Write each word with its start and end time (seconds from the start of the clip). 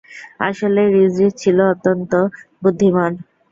আসলে, 0.39 0.81
Reese 0.87 1.15
Reese 1.19 1.33
ছিলো 1.41 1.63
অত্যন্ত 1.71 2.11
বুদ্ধিমান। 2.61 3.11